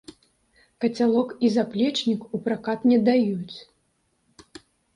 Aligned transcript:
Кацялок 0.85 1.29
і 1.49 1.51
заплечнік 1.59 2.21
у 2.39 2.41
пракат 2.47 2.89
не 2.95 2.99
даюць. 3.13 3.57